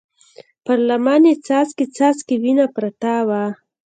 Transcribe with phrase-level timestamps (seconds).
[0.63, 3.43] پر لمن يې څاڅکي څاڅکې وينه پرته وه.